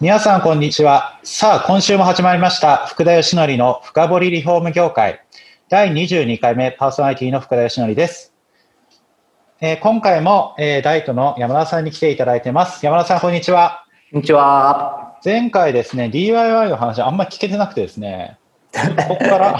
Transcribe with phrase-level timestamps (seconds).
[0.00, 5.24] 皆さんこんにちはさあ今週も始まりました福田義則の深掘りリフォーム業界
[5.68, 8.34] 第22回目パーソナリティの福田義則です
[9.60, 12.84] えー、今回も、えー、ダイトの山田さんに来ていただいてます。
[12.84, 13.86] 山田さん、こんにちは。
[14.10, 15.16] こんにちは。
[15.24, 18.36] 前回ですね、DIY の話あんまり聞けてなくてですね、
[19.08, 19.58] ここから、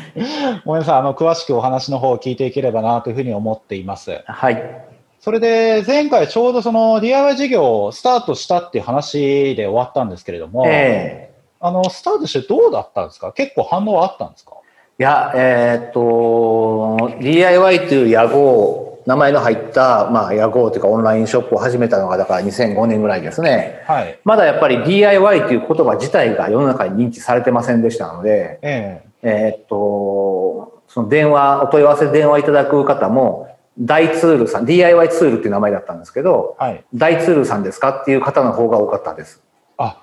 [0.64, 4.22] ごめんなさい、あの、詳しくお話の方を聞いていければなというふうに思っています。
[4.24, 4.93] はい。
[5.24, 13.32] それで、前回ちょうどその DIY 事業をスタートしたっていう話で終わったんですけれども、えー、あの、スタートしてどうだったんですか？
[13.32, 14.52] 結構反応はあったんですか？
[14.98, 23.82] いや、えー、っと、DIY という野号名前の入った、まあ、屋号というかオンラインショップを始めたのが、だから2005年ぐらいですね。
[23.86, 24.18] はい。
[24.24, 39.42] まだやっぱり DIY という言葉自体が世の中に認知されてませんでしたので、えええー、っと、その電話、お問い合わせ電話いただく方も、大ツールさん、DIY ツールっていう名前だったんですけど、はい、大ツールさんですかっていう方の方が多かったです。
[39.76, 40.02] あ、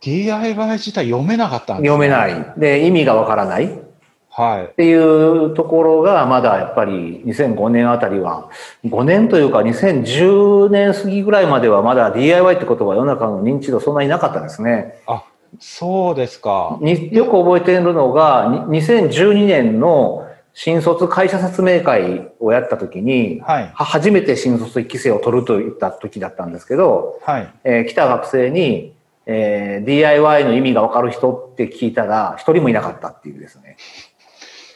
[0.00, 1.88] DIY 自体読めなかったんですね。
[1.88, 2.54] 読めない。
[2.56, 3.86] で、意味がわからない。
[4.30, 8.50] はい、っていうところがまだやっぱり2005年あたりは
[8.84, 15.00] 5年というか2010年過ぎぐらいまではまだ DIY って言葉世の中の認知度そんなになかったですね。
[15.06, 15.24] あ
[15.58, 16.78] そうですか。
[16.82, 20.25] よく覚えているのが2012年の
[20.58, 28.94] 新卒会社説明会をやった時に、はい、初めて新卒1期生を取るといった時だったんですけど、はいえー、来た学生に、
[29.26, 33.76] えー、DIY の意味が分かる人って聞いたら一人もいなかったっていうですね。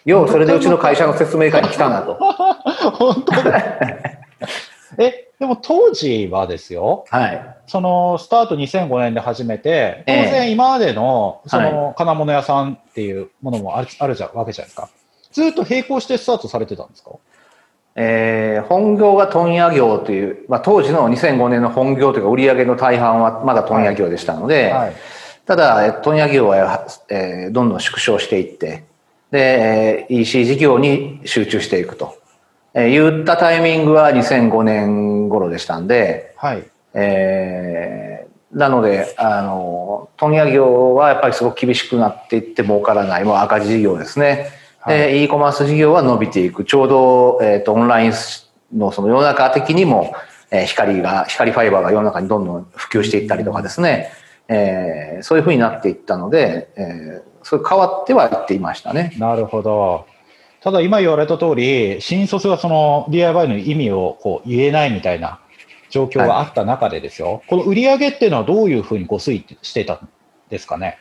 [0.05, 2.15] ようそれでうちの会社の説明会に来たなと。
[2.93, 3.65] 本当だ。
[4.99, 7.07] え、でも当時はですよ。
[7.09, 7.57] はい。
[7.67, 14.91] その、スタート2005年で始めて、当然今までの、その、金物屋さんっていうものもあるあるじゃわけじゃないですか。
[15.33, 17.11] ずっと並行してスタートされてたんですか？
[17.97, 24.95] えー、本業が問屋業という、まあ、当時の2005年の本業というか売上の大半はまだ問屋業でしたので、はいはい、
[25.45, 28.85] ただ問屋業は、えー、どんどん縮小していって、
[29.33, 32.17] で、EC 事業に集中していくと。
[32.75, 36.65] えー、言ったタイミングは2005年頃でしたんで、はい。
[36.95, 44.60] えー、なので、あの、問屋業はやっぱりすごく厳しくなっていって儲からない、もう赤字事業ですね。
[44.81, 46.65] はい、で、e コマース事業は伸びていく。
[46.65, 48.13] ちょうど、えっ、ー、と、オンライン
[48.75, 50.15] のその世の中的にも、
[50.51, 54.11] えー、光が、光ファイバーが世の中にどんどん普及していったりとかですね。
[54.49, 59.15] えー、そういうふうになっていったので、えー、それ変わってはいっていましたね。
[59.19, 60.07] なるほど。
[60.61, 65.41] ただ今言われた通り、新卒がその DIY の意味をこう言えないみたいな
[65.89, 70.09] 状況があった中でですよ、はい、この売り上げっていうのはどういうふうにこう推移してたん
[70.49, 70.99] ですかね？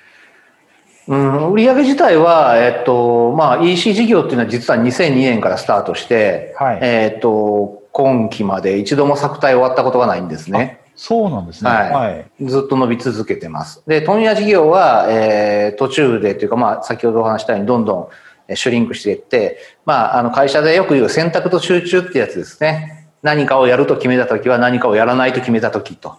[1.10, 10.82] うん、売上自体は、えっと、まあ、EC 事業っていうのは実は2002年からスタートして、はい、えっと、今期まで一度も作体終わったことがないんですね。
[10.96, 11.72] そうなんですね。
[11.72, 11.92] はい。
[11.92, 13.82] はい、ずっと伸び続けてます。
[13.88, 18.12] で、問屋事業は、えー、途中でというか、まあ、先ほどお話したように、どんど
[18.52, 23.08] んシュリンクしていって、まあ、あの、会社でよく言う選択と集中ってやつですね。
[23.24, 26.18] 何かをやると決めたときは何かをやらないと決めたときと、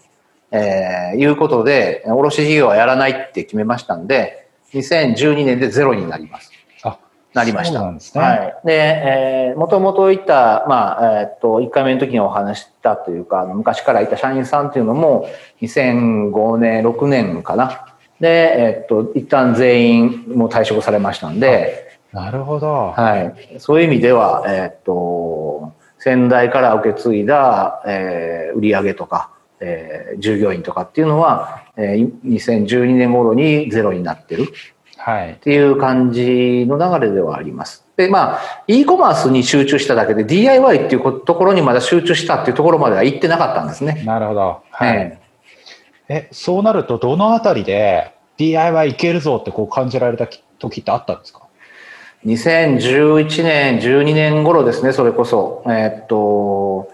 [0.50, 6.50] えー、いうことで、卸事業はやらないって決めましたんで、2012年でゼロになります。
[7.32, 7.78] なりました。
[7.78, 8.24] そうなんですね。
[8.24, 8.56] はい。
[8.64, 15.28] で、えー、もともといた、まあ、えー、っと、1回目の時にお話したというか、昔からいた社員さんっていうのも、
[15.62, 17.86] 2005年、6年かな。
[18.18, 22.92] で、えー、っと、一旦全員も退職されましたんで、なるほど。
[22.96, 23.60] はい。
[23.60, 29.30] そういう意味では、えー、っと、先代から受け継いだ、えー、売上とか、
[29.60, 34.52] えー、従業員とかっていうのは、えー、2012年頃にゼロになってる。
[35.02, 37.86] はい、っていう感じの流れではあります。
[37.96, 44.02] で、まあ、e コマースに集中しただけで DIY っていうところにまだ集中したっていうところまでは行ってなかったんですね。
[44.04, 44.62] なるほど。
[44.70, 44.96] はい。
[44.98, 45.18] え
[46.08, 50.26] え、そうなるとどのあたりで DIY いけるぞってこう感じられた
[50.58, 51.46] 時ってあったんですか
[52.26, 55.62] ？2011年、12年頃ですね、それこそ。
[55.66, 56.90] えー、っと、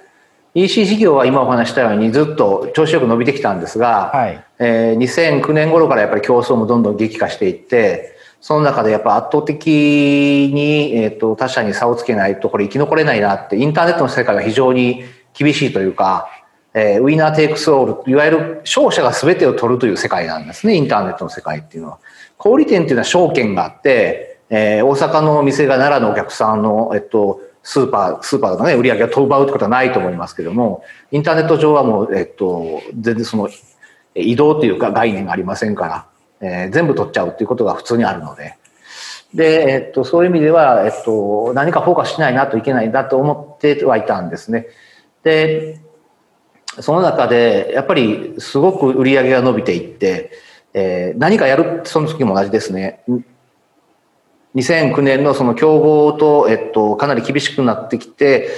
[0.57, 15.05] EC 事業は今お話したようにずっと調子よく伸びてきたんですが、はい、えー、2009年頃からやっぱり競争もどんどん激化していって、その中でやっぱ圧倒的に、えっ、ー、と、他社に差をつけないとこれ生き残れないなって、インターネットの世界が非常に
[15.35, 16.27] 厳しいというか、
[16.73, 21.99] えー、ウィナーテイクスオール、いわゆる勝者が全てを取るという世界なんですね、インターネットの世界っていうのは。
[22.39, 33.49] 小売店っていうのは証券があって、えー、大阪の店が奈良のお客さんの、えっと、スーパー、スーパーとかね、売り上げが飛ばうってことはないと思いますけども、インターネット上はもう、えっと、全然その、
[34.15, 36.07] 移動というか概念がありませんか
[36.41, 38.55] ら、えー、全部取っちゃうっていうことが普通にあるので、
[39.35, 44.69] で、えっと、そういう意味では、えっと、何かフォーカスしないなといけないんだと思ってはいたんですね。
[45.25, 45.81] で、
[46.79, 50.31] その中で、やっぱりすごく売り上げが伸びていって、
[50.73, 53.03] えー、何かやる、その時も同じですね。
[54.57, 58.49] 2009年のその競合と、えっと、かなり厳しくなってきて、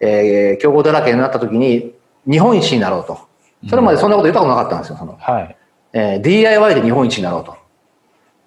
[0.00, 1.94] えー、競合だらけになった時に、
[2.28, 3.18] 日本一になろうと。
[3.68, 5.16] それまでそんなこと言ったことなかったんですよ、その。
[5.20, 5.56] はい。
[5.92, 7.56] えー、DIY で日本一になろうと。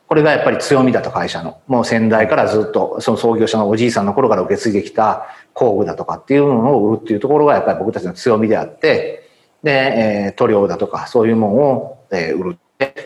[0.08, 1.60] これがやっぱり強みだと会社の。
[1.68, 9.30] もう先代からずっと、その創業者のおじいさんの頃から受け継いできた工具だとかっていうものを売るっていうところがやっぱり僕たちの強みであって、
[9.64, 12.58] で、えー、塗料だとかそういうものを、えー、売る。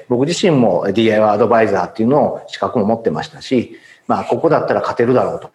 [0.10, 3.78] 僕自身も DIY アドバイザーっていうのを資格も持ってましたし、
[4.10, 5.52] まあ、ここだったら勝てるだろうと。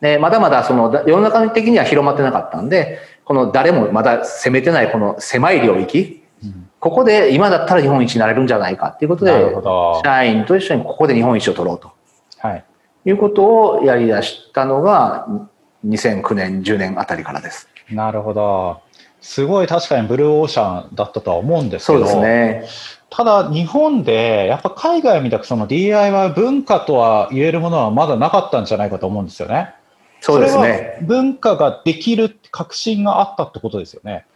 [0.00, 6.22] で、まだまだその世の中的には広まってなかったんで、この誰もまだ攻めてないこの狭い領域、
[6.80, 9.32] ここで今だったら日本一になれるんじゃないかっていうことで、
[10.04, 11.92] 社員と一緒にここで日本一を取ろうと。
[12.38, 12.64] はい。
[13.06, 15.26] いうことをやり出したのが、
[15.86, 17.68] 2009年、10年あたりからです。
[17.90, 18.80] なるほど。
[19.22, 23.03] すごい確かにブルーオーシャンだったとは思うんですけど、そうですね。
[23.16, 29.72] ただ日本でやっぱ海外みたくその DIY 文化とは言えるものはまだなかったんじゃないかと思うんですよね。
[30.20, 30.98] そうですね。
[31.02, 34.26] 文化ができる確信があったってことですよね。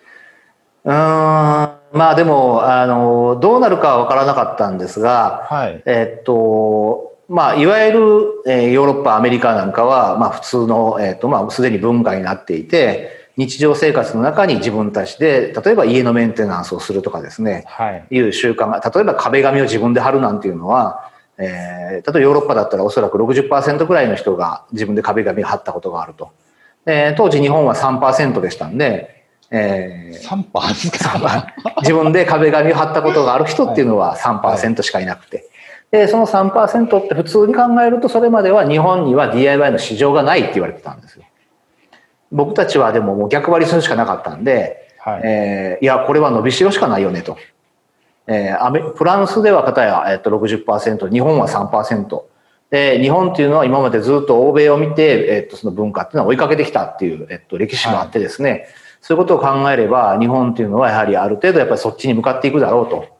[0.85, 8.01] うんまあでもあのどうなるかは分からなかったんですが、はい、えっとまあ、いわゆる、
[8.47, 26.33] えー、ヨーロッパアメリカなんかは、まあ、普通の、えっとまあ、すでに文化になっていて日常生活の中に自分たちで例えば家のメンテナンスをするとかですね、はい、いう習慣が例えば壁紙を自分で貼るなんていうのは、えー、例えばヨーロッパだったらおそらく60%くらいの人が自分で壁紙を貼ったことがあると。
[26.85, 29.19] えー、当時日本は3%でしたんで
[29.51, 31.47] えー、3%?
[31.81, 35.49] 自分で壁紙を貼ったことがある人っていうのは3%しかいなくて。
[35.91, 41.25] で、その3%って普通に考えるとそれまでは日本には DIY の市場がないって言われてたんですよ。
[42.31, 47.37] 僕たちはでももう逆張りするしかなかったんで、はい、えー、いや、これは伸びしろしかないよねと。
[48.27, 52.23] えー、アメフランスでは片や、えっと、60%、日本は3%。
[52.71, 58.67] で、日本っていうのは今までずっと欧米を見て、えっと、その文化っていうのは追いかけてきたっていう、えっと、歴史もあってですね、はい
[59.01, 63.17] そういうことを考えれば、日本っていうのはやはりある程度やっぱりそっちに向かっていくだろうと。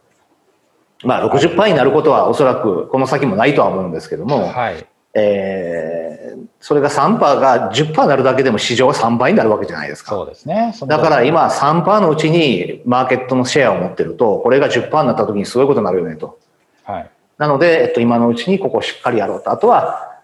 [1.05, 10.11] まあ60%になることはおそらくこの先もないとは思うんですけども、はい、えー、それが3%が10%になるだけでも市場は3倍になるわけじゃないですか。
[10.11, 10.75] そうですね。
[10.87, 16.39] だから今3%のうちにマーケットのシェアを持ってると、これが10%になった時にすごいことになるよねと。
[16.85, 17.11] はい。
[17.39, 19.51] なので、えっと、今のうちにここをしっかりやろうと。
[19.51, 20.21] あとは、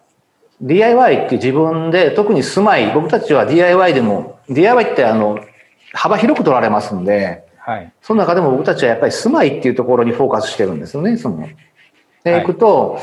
[0.60, 5.38] DIY って自分で、特に住まい、僕たちは DIY でも DIY ってあの
[5.92, 11.16] 幅広く取られますんで、はい、その中でも僕たちはやっぱり住まいっていうところにフォーカスしてるんですよね。
[11.16, 11.48] その
[12.24, 12.98] で、いくと、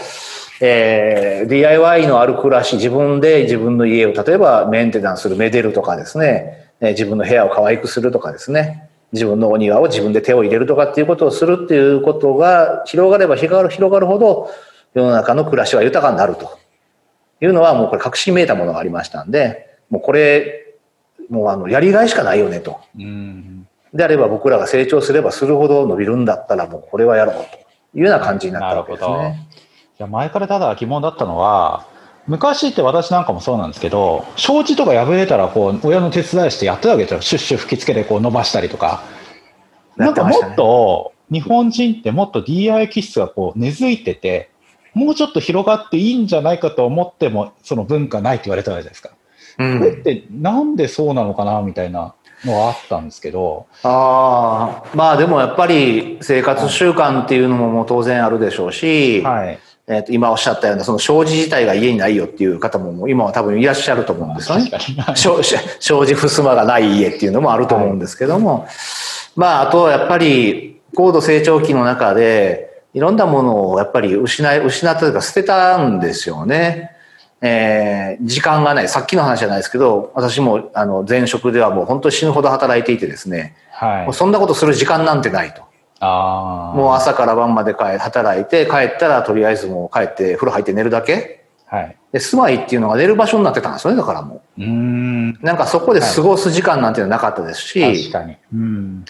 [0.62, 14.50] えー、DIY のある暮らし、自分で自分の家を例えばメンテナンスする、めでるとかですね、えー、自分の部屋を可愛くするとかですね、自分のお庭を自分で手を入れるとかっていうことをするっていうことが広がれば広がる広がるほど
[14.94, 16.62] 世の中の暮らしは豊かになると。
[17.44, 20.76] いうのはもうこれ確信めいたものがありましたんで、もうこれ
[21.30, 22.80] もうあのやりがいしかないよねと。
[23.94, 27.62] であれば僕らが成長すればするほど伸びるんだったらもうこれはやろうと。
[27.94, 29.48] いうような感じになったわけですね。
[30.02, 31.86] いや前からただ疑問だったのは
[32.26, 39.04] 昔って私なんかもそうなんですけど障子とか破れたらこう親の手伝いしてやってたわけですよシュッシュ吹きつけてこう伸ばしたりとか。
[39.98, 44.50] なんかもっと日本人ってもっと DIY 気質がこう根付いてて
[44.96, 49.10] もうちょっと広がっていいんじゃないかと思ってもその文化ないって言われたじゃないですか。
[49.58, 53.68] これってなんでそうなのかなみたいなのはあったんですけど。
[53.84, 59.60] ああ、まあでもやっぱり生活習慣っていうのも当然あるでしょうし、はい。
[59.88, 64.72] えー、と今おっしゃったようなその障子自体が家にないよっていう方も今は多分いらっしゃると思うんですよね。
[65.16, 68.70] 障子襖がない家っていうのもあると思うんですけども、はい、
[69.36, 76.92] まああとやっぱり高度成長期の中でいろんなものをやっぱり失い、失ったというか捨てたんですよね。
[77.42, 78.90] えー、時間がない。
[78.90, 85.64] さっきの話じゃないですけど、私もあの前職ではもう本当に死ぬほど働いていてですね、はい、もうそんなことする時間なんてないと。
[86.04, 91.46] あもう朝から晩まで帰働いて、帰ったらとりあえずもう帰って風呂入って寝るだけ。
[91.68, 94.62] はい、で住まいっていうのが寝る場所になってたんですよね、だからもう。
[94.62, 95.34] うん。
[95.42, 98.38] なんかそこで過ごす時間なんていうのはなかったですし、はい、確かに。
[98.54, 99.06] うん。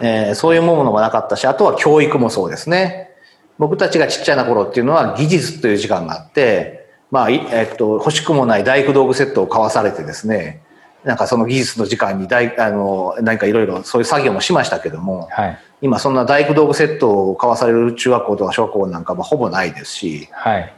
[0.00, 3.10] えー、そういうものもなかったし、あとは教育もそうですね。
[3.58, 10.62] 僕たちがちっちゃな頃っていうのは技術という時間があって、まあ、えっと、欲しくもない大工道具セットを買わされてですね、
[11.04, 20.72] なんかその技術の時間に大、あの、何かいろいろそういう作業もしましたけども、はい、今そんな大工道具セットを買わされる中学校とか小学校なんかもほぼないですし、はい、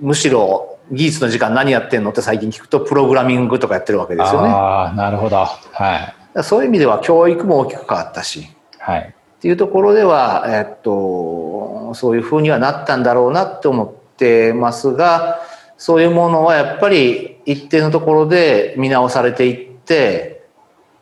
[0.00, 4.48] むしろ技術の時間何やってんのって最近聞くとプログラミングとかやってるわけですよね。
[4.48, 5.38] ああ、なるほど。
[5.38, 6.42] はい。
[6.44, 8.46] そういう意味では教育も大きく変わったし、
[8.78, 9.00] はい。
[9.00, 15.40] っていうところでは、えっと、そういうふうにはなったんだろうなって思ってますが、
[15.78, 20.44] そういうものはやっぱり一定のところで見直されていって、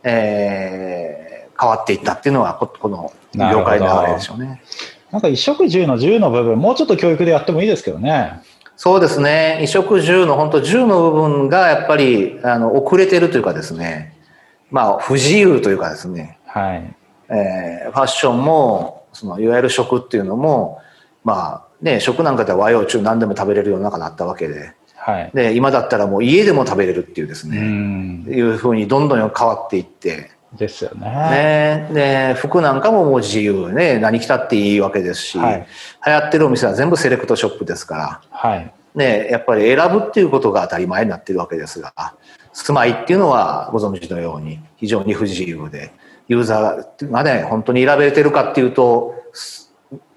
[0.04, 1.19] えー、
[1.60, 4.62] 変わっていったっていうのはこ、この業界の流れでしょうね。
[5.10, 8.40] なんか一食十の十の部分、もうちょっと教育でやってもいいですけどね。
[8.76, 9.52] そうですね。
[9.56, 14.16] 衣食住の本当住の部分がやっぱりあの遅れてるというかですね。
[14.70, 16.38] まあ不自由というかですね。
[16.46, 16.96] はい。
[17.28, 20.80] えー、ファッションもそのいわゆる食っていうのも
[21.24, 24.72] まあね食なんかでは和洋中何でも食べれるような中になったわけで。
[24.96, 27.56] はい、で今だったらもう家でも食べれるっていうですね
[28.30, 31.06] いうふうにどんどん変わっていってですよね。
[31.06, 31.88] ね。
[31.92, 33.98] で服なんかももう自由ね。
[33.98, 35.66] 何着たっていいわけですし、はい、
[36.06, 41.92] 流行ってるお店は全部セレクトショップですから、はい、ね、やっぱり選ぶっていうことが当たり前になってるわけですが。
[42.52, 45.92] 住まいっていうのはご存知のように非常に不自由で
[46.26, 49.14] ユーザーがね本当に選べてるかっていうと、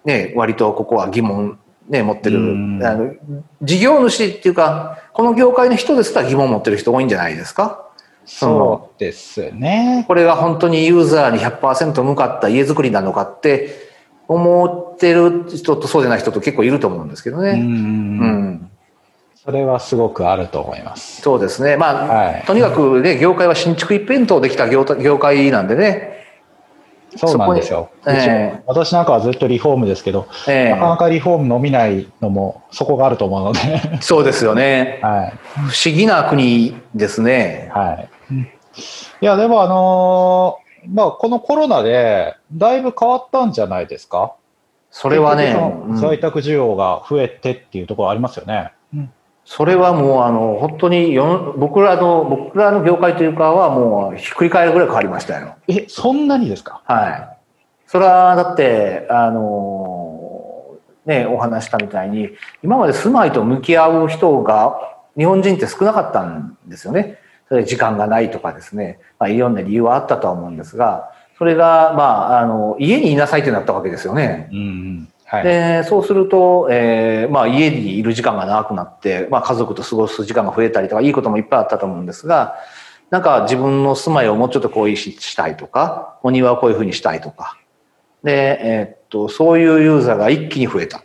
[0.04, 1.60] ね、割とここは疑問
[1.90, 3.14] ね、持ってる、あの、
[3.62, 7.86] 事業主っていうか、この業界の人ですら疑問を持ってる人多いんじゃないですか？
[8.26, 10.06] そうですね。
[10.08, 13.92] これが本当にユーザーに100%向かった家づくりなのかって
[14.28, 17.52] 思ってる人とそうじゃない人と結構いると思うんですけどね。
[17.52, 18.70] うんうん
[19.44, 21.22] それはすごくあると思います。
[21.22, 21.76] そうですね。
[21.76, 26.14] まあ、はい、とにかくね、業界は新築一辺倒できた業業界なんでね。
[27.18, 27.92] そうなんですよ。
[28.08, 34.02] えー、私なんかはずっとリフォームですけど、えー、なかなかリフォーム伸びないのもそこがあると思うので。
[34.02, 35.00] そうですよね。
[35.04, 35.34] はい。
[35.70, 37.70] 不思議な国ですね。
[37.74, 38.10] はい。
[39.22, 44.34] いや、でもあのー、まあ、このコロナで、だいぶ変わったんじゃないですか？
[44.92, 45.56] それはね、
[45.96, 48.74] 在宅需要が増えてっていうところありますよね。
[48.94, 49.12] うん、
[49.46, 55.56] それはもう、あの、本当によ、僕らの、僕らの業界というかはもう、ひっくり返るぐらい変わりましたよ。
[55.68, 56.82] え、そんなにですか？
[56.86, 57.38] はい。
[57.88, 60.76] それは、だって、あの
[61.06, 62.30] ね、お話したみたいに、
[62.64, 67.18] 今まで住まいと向き合う人が、日本人って少なかったんですよね。
[67.50, 74.50] それ時間がないとかですね、まあ、いろんな理由はあったとは思うんですが、それが、まあ、あの、家にいなさいってなったわけですよね。
[74.52, 82.56] うん、はい、でそうすると、えーまあ、家にいる時間が長くなって、まあ、家族と過ごす時間が増えたりとかいいこともいっぱいあったと思うんですが
[83.10, 87.58] なんか自分の住まいをもうちょっとこういうしたいとかお庭をこういうふうにしたいとか
[88.24, 91.04] で、えー、っとそういうユーザーが一気に増えた。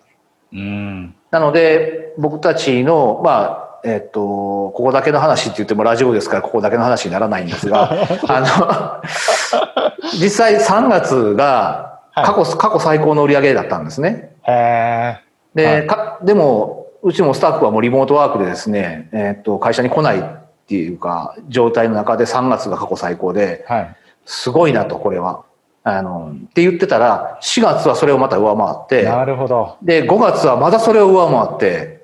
[0.53, 7.91] うんなので僕たちの、まあえっと、ここだけの話って言ってもラジオですからここだけの話にならないんですが、
[8.29, 14.35] あの、実際3月が過去、はい、過去最高の売り上げだったんですね。
[14.43, 15.21] へ
[15.55, 20.23] で、はい、か、でも、うちもスタッフはもうリモートワークでですね、えっと、会社に来ないっ
[20.67, 25.43] ていうか、状態の中で3月が過去最高で、はい、すごいなと、これは。
[25.85, 29.77] あの、って言ってたら、4月はそれをまた上回って、なるほど。
[29.83, 31.98] で、5月はまたそれを上回って、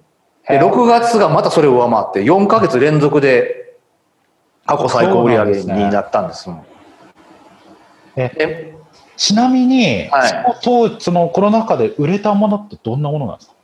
[0.49, 3.77] で、6月がまたそれを上回って、4か月連続で
[4.67, 6.51] 過去最高売上になったんです。
[8.17, 8.75] え
[9.17, 13.55] ちなみに、はい、そのそのコロナ禍で売れたものってどんなものなんですか？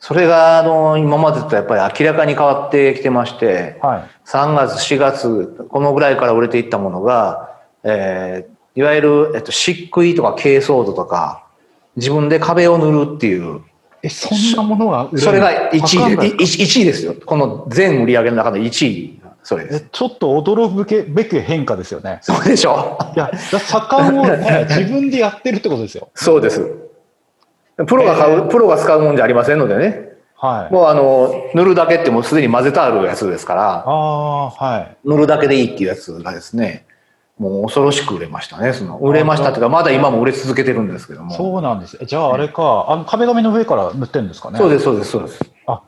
[0.00, 7.54] それが、あの、今までとやっぱり明らかに変わってきてまして、はい、3月、4月、このぐらいから売れていったものが、
[7.84, 11.44] えー、いわゆる、えっと、漆喰とか珪藻土とか、
[11.96, 13.60] 自分で壁を塗るっていう
[14.02, 17.14] え、そんなものがそれが1位で、1位ですよ。
[17.26, 19.20] この全売り上げの中で1位。
[19.42, 19.86] それです。
[19.90, 22.18] ちょっと驚くべき変化ですよね。
[22.22, 22.98] そうでしょ？
[23.16, 26.08] いや、盛んを、 ね、自分でやってるってことですよ。
[26.14, 26.74] そうです。
[27.86, 30.10] プロが買う、えー、プロが使うもんじゃありませんのでね。
[30.36, 30.72] はい。
[30.72, 33.62] もうあの、塗るだけってもうすでに混ぜてあるやつですから。
[33.86, 34.96] ああ、はい。
[35.04, 36.84] 塗るだけでいいっていうやつがですね。
[37.40, 38.74] もう恐ろしく売れましたね。
[38.74, 41.34] その売れましたっていうか、まだ今も売れ続けてるんですけども。
[41.34, 41.98] そうなんです。
[42.04, 44.58] じゃああれか、あの壁紙の上から塗ってるんですかね？
[44.58, 45.40] そうです、そうです、そうです。
[45.66, 45.80] あ、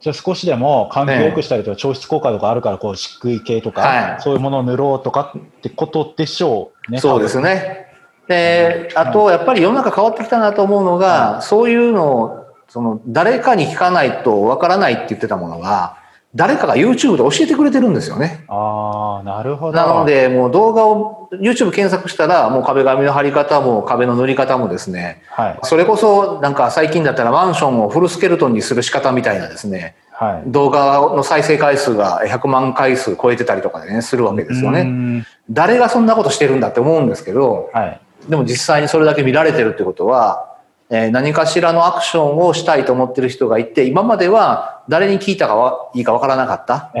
[0.00, 6.98] じゃあ少しでも環境を良くしたりとか、調湿効果とかあるから、こう、漆喰系とか、はい、そういうものを塗ろうとかってことでしょうね。
[6.98, 7.86] そうですね。
[8.26, 15.98] で、あと、やっぱり世の中変わってきたなと思うのが、そういうのを、その、誰かに聞かないとわからないって言ってたものが、
[16.36, 18.44] 誰かが YouTube で教えてくれてるんですよね。
[18.48, 19.72] ああ、なるほど。
[19.72, 35.24] なので、もう動画を YouTube 検索したら、もう壁紙の貼り方も壁の塗り方もですね、はい、それこそなんか最近だったらマンションをフルスケルトンにする仕方みたいなですね、はい、動画の再生回数が100万回数超えてたりとかね、するわけですよね。
[35.48, 40.55] 誰がそんなことしてるんだって思うんですけど、はい、でも実際にそれだけ見られてるってことは、
[40.88, 46.92] えー、何かしらのアクションをしたいと思ってる人がいて、今までは誰に聞いたかいいかわからなかった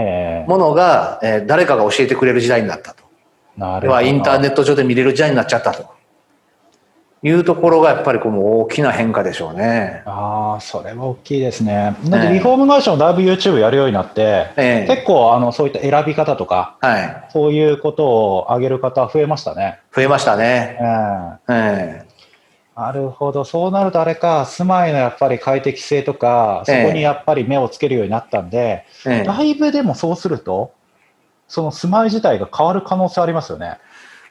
[0.48, 3.04] ものが、えー、誰かが教えてくれる時代になったと。
[3.56, 4.00] なるほど。
[4.02, 5.96] インターネット上で見れる時代になっちゃったと。
[7.22, 10.02] いうところがやっぱりこの大きな変化でしょうね。
[10.04, 11.96] ああ、それは大きいですね。
[12.04, 19.80] なんでリフォーム会社もだいぶ YouTube やるようになって、えー、結構あのそういった選び方とか、はい、そういうことを上げる方増えましたね。
[19.94, 20.76] 増えましたね。
[20.80, 22.05] えー、えー
[22.76, 23.44] なるほど。
[23.44, 30.74] そうなるとあれか、住まいのやっぱり快適性とか、そこにやっぱり目をつけるようになったんで、ええ、だいぶでもそうすると、
[31.48, 33.78] その住まい自体が変わる可能性ありますよね。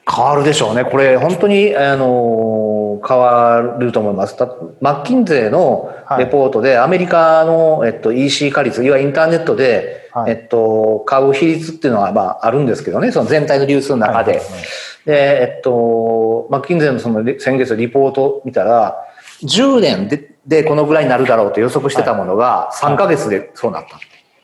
[0.08, 0.84] 変わるでしょうね。
[0.84, 4.36] これ本当に、あの、変わると思います。
[4.80, 14.32] マッキンゼーのレポートで、アメリカの、えっと、EC 化率、いわゆるインターネットで、はい、えっと、買う比率っていうのは、まあ、あるんですけどね、その全体の流通の中で。
[14.32, 18.96] はいはいはいで、えっと、マッキンゼーのその先月リポート見たら、
[19.42, 23.98] 10年ででこのぐらいになるだろうと予測してたものが3ヶ月でそうなった。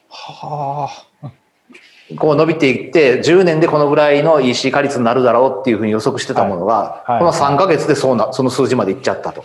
[0.09, 0.91] は
[1.23, 1.31] あ。
[2.17, 9.45] こう伸びていって、10年でこのぐらいの EC 化率になるだろうっていうふうに予測してたものが、この3ヶ月でそうな、その数字までいっちゃったと。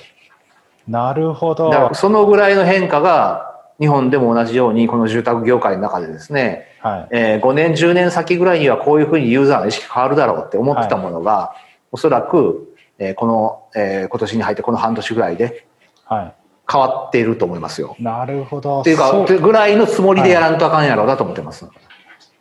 [0.87, 1.93] なるほど。
[1.93, 11.59] そのぐらいの変化が、日本でも同じように、この住宅業界の中でですね、はい、えー、5年、10年先ぐらいにはこういうふうにユーザーの意識変わるだろうって思ってたものが、はい、
[11.91, 15.67] おそらく、えー、この、えー、今年に入ってこの半年ぐらいで、
[16.09, 17.95] 変わっていると思いますよ。
[17.99, 18.81] なるほど。
[18.81, 21.65] っていうか、ぐらいのつもりでやらんとあかんやろうだと思ってます。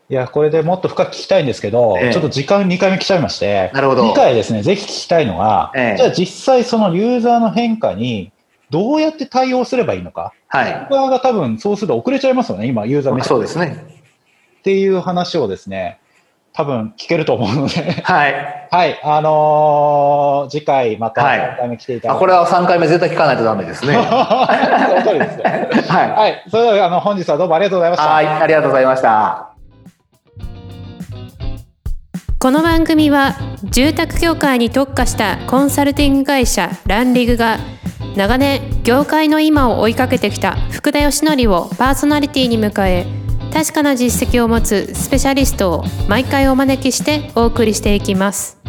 [0.08, 4.08] いや、これでもっと深く聞きたいんですけど、ええ、ちょっと時間2回目来ちゃいまして、なるほど。
[4.08, 8.32] 次回ですね、ぜひ聞きたいのが、え、じゃあ実際そのユーザーの変化に
[8.70, 10.32] どうやって対応すればいいのか。
[10.48, 10.86] はい。
[10.90, 13.28] 側が多分そうすると遅れちゃいますよね、今、ユーザー目線。
[13.28, 13.84] そうですね。
[14.60, 16.00] っていう話をですね、
[16.52, 18.68] 多分聞けると思うのではい。
[18.70, 19.00] はい。
[19.04, 23.92] あのー、次回また3回目来ていただいて、はい、これは3回目絶対聞かないとダメですね。
[24.00, 25.68] その通りですね。
[25.86, 26.10] はい。
[26.10, 26.44] はい。
[26.50, 28.08] それでは、あの、本日はどうもありがとうございました。
[28.08, 28.26] はい。
[28.26, 29.50] ありがとうございました。
[32.38, 37.58] この番組は、住宅業界に特化したコンサルティング会社ランリグが、
[38.16, 43.06] 長年業界の今を追いかけてきた福田義則をパーソナリティに迎え
[43.52, 48.65] 確かな実績を持つスペシャリストを毎回お招きしてお送りしていきます。